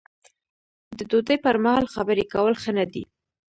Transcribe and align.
د 0.97 0.99
ډوډۍ 1.09 1.37
پر 1.45 1.55
مهال 1.63 1.85
خبرې 1.95 2.25
کول 2.33 2.53
ښه 2.61 2.71
نه 2.77 2.85
دي. 2.91 3.03